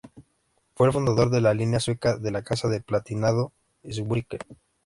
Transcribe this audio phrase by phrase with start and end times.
[0.73, 4.39] Fue el fundador de la línea sueca de la Casa de Palatinado-Zweibrücken.